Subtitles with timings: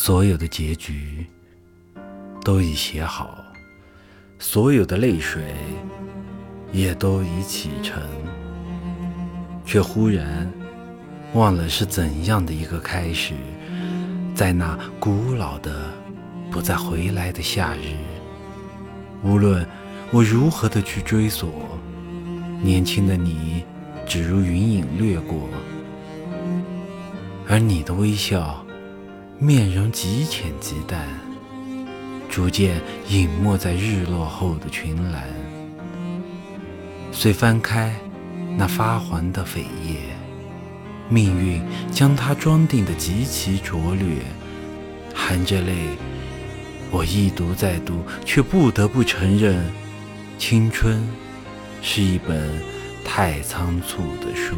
[0.00, 1.26] 所有的结局
[2.44, 3.44] 都已写好，
[4.38, 5.42] 所有的泪水
[6.72, 8.00] 也都已启程，
[9.66, 10.48] 却忽然
[11.34, 13.34] 忘了是怎样的一个开始，
[14.36, 15.92] 在那古老的、
[16.48, 17.96] 不再回来的夏日。
[19.24, 19.66] 无论
[20.12, 21.50] 我如何的去追索，
[22.62, 23.64] 年轻的你
[24.06, 25.48] 只如云影掠过，
[27.48, 28.64] 而你的微笑。
[29.40, 31.06] 面容极浅极淡，
[32.28, 35.22] 逐渐隐没在日落后的群岚。
[37.12, 37.94] 遂翻开
[38.56, 40.00] 那发黄的扉页，
[41.08, 44.08] 命运将它装订的极其拙劣。
[45.14, 45.72] 含着泪，
[46.90, 49.64] 我一读再读，却不得不承认，
[50.36, 51.00] 青春
[51.80, 52.50] 是一本
[53.04, 54.56] 太仓促的书。